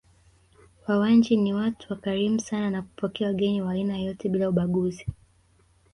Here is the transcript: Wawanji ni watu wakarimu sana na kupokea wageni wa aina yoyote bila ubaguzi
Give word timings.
Wawanji 0.87 1.37
ni 1.37 1.53
watu 1.53 1.87
wakarimu 1.93 2.39
sana 2.41 2.69
na 2.69 2.81
kupokea 2.81 3.27
wageni 3.27 3.61
wa 3.61 3.71
aina 3.71 3.97
yoyote 3.97 4.29
bila 4.29 4.49
ubaguzi 4.49 5.05